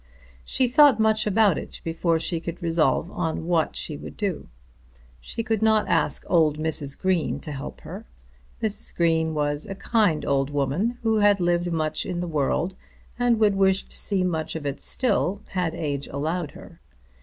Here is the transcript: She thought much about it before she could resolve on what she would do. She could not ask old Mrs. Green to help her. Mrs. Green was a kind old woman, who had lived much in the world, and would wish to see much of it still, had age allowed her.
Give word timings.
She 0.43 0.67
thought 0.67 0.99
much 0.99 1.27
about 1.27 1.59
it 1.59 1.79
before 1.83 2.17
she 2.17 2.39
could 2.39 2.59
resolve 2.59 3.11
on 3.11 3.45
what 3.45 3.75
she 3.75 3.97
would 3.97 4.17
do. 4.17 4.47
She 5.19 5.43
could 5.43 5.61
not 5.61 5.87
ask 5.87 6.23
old 6.27 6.57
Mrs. 6.57 6.97
Green 6.97 7.39
to 7.41 7.51
help 7.51 7.81
her. 7.81 8.07
Mrs. 8.63 8.95
Green 8.95 9.35
was 9.35 9.67
a 9.67 9.75
kind 9.75 10.25
old 10.25 10.49
woman, 10.49 10.97
who 11.03 11.17
had 11.17 11.39
lived 11.39 11.71
much 11.71 12.03
in 12.03 12.19
the 12.19 12.27
world, 12.27 12.73
and 13.19 13.39
would 13.39 13.53
wish 13.53 13.83
to 13.87 13.95
see 13.95 14.23
much 14.23 14.55
of 14.55 14.65
it 14.65 14.81
still, 14.81 15.43
had 15.49 15.75
age 15.75 16.07
allowed 16.07 16.49
her. 16.57 16.81